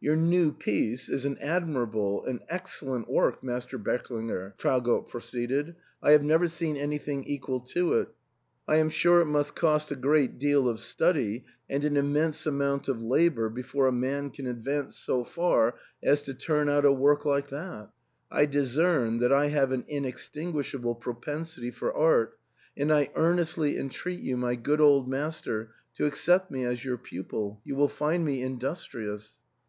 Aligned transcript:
"Your 0.00 0.16
new 0.16 0.50
piece 0.50 1.08
is 1.08 1.24
an 1.24 1.38
admirable— 1.40 2.24
an 2.26 2.40
excellent 2.48 3.08
work, 3.08 3.44
Master 3.44 3.78
Berklinger," 3.78 4.54
Traugott 4.58 5.06
pro 5.06 5.20
ceeded;" 5.20 5.76
I 6.02 6.10
have 6.10 6.24
never 6.24 6.48
seen 6.48 6.76
anything 6.76 7.22
equal 7.22 7.60
to 7.60 7.92
it. 7.94 8.08
I 8.66 8.74
am 8.78 8.88
sure 8.88 9.20
it 9.20 9.26
must 9.26 9.54
cost 9.54 9.92
a 9.92 9.94
great 9.94 10.36
deal 10.40 10.68
of 10.68 10.80
study 10.80 11.44
and 11.70 11.84
an 11.84 11.96
im 11.96 12.12
mense 12.12 12.44
amount 12.44 12.88
of 12.88 13.00
labour 13.00 13.48
before 13.50 13.86
a 13.86 13.92
man 13.92 14.30
can 14.30 14.48
advance 14.48 14.96
so 14.96 15.22
far 15.22 15.76
as 16.02 16.22
to 16.22 16.34
turn 16.34 16.68
out 16.68 16.84
a 16.84 16.90
work 16.90 17.24
like 17.24 17.50
that. 17.50 17.88
I 18.32 18.46
discern 18.46 19.20
that 19.20 19.32
I 19.32 19.46
have 19.46 19.70
an 19.70 19.84
inextinguishable 19.86 20.96
propensity 20.96 21.70
for 21.70 21.94
art, 21.94 22.36
and 22.76 22.92
I 22.92 23.12
earnestly 23.14 23.76
entreat 23.78 24.18
you, 24.18 24.36
my 24.36 24.56
good 24.56 24.80
old 24.80 25.08
riiaster, 25.08 25.68
to 25.94 26.06
accept 26.06 26.50
me 26.50 26.64
as 26.64 26.84
your 26.84 26.98
pupil; 26.98 27.60
you 27.62 27.76
will 27.76 27.86
find 27.88 28.24
me 28.24 28.42
industrious." 28.42 29.36